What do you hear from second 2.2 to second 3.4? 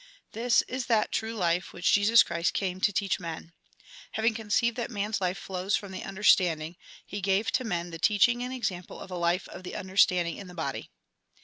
Christ came to teach to